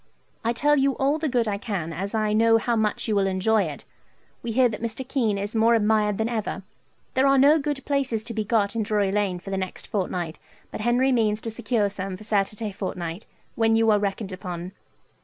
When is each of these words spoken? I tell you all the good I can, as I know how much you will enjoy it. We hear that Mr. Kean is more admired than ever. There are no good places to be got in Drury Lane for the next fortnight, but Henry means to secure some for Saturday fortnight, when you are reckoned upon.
I 0.43 0.51
tell 0.51 0.77
you 0.77 0.97
all 0.97 1.19
the 1.19 1.29
good 1.29 1.47
I 1.47 1.59
can, 1.59 1.93
as 1.93 2.15
I 2.15 2.33
know 2.33 2.57
how 2.57 2.75
much 2.75 3.07
you 3.07 3.15
will 3.15 3.27
enjoy 3.27 3.65
it. 3.65 3.85
We 4.41 4.51
hear 4.51 4.67
that 4.67 4.81
Mr. 4.81 5.07
Kean 5.07 5.37
is 5.37 5.55
more 5.55 5.75
admired 5.75 6.17
than 6.17 6.27
ever. 6.27 6.63
There 7.13 7.27
are 7.27 7.37
no 7.37 7.59
good 7.59 7.85
places 7.85 8.23
to 8.23 8.33
be 8.33 8.43
got 8.43 8.75
in 8.75 8.81
Drury 8.81 9.11
Lane 9.11 9.37
for 9.37 9.51
the 9.51 9.57
next 9.59 9.85
fortnight, 9.85 10.39
but 10.71 10.81
Henry 10.81 11.11
means 11.11 11.39
to 11.41 11.51
secure 11.51 11.87
some 11.87 12.17
for 12.17 12.23
Saturday 12.23 12.71
fortnight, 12.71 13.27
when 13.53 13.75
you 13.75 13.91
are 13.91 13.99
reckoned 13.99 14.31
upon. 14.31 14.71